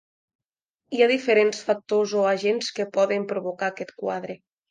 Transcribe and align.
Hi 0.99 1.03
ha 1.05 1.09
diferents 1.11 1.59
factors 1.67 2.15
o 2.21 2.25
agents 2.31 2.73
que 2.79 2.89
poden 2.97 3.29
provocar 3.35 3.69
aquest 3.75 3.95
quadre. 4.03 4.39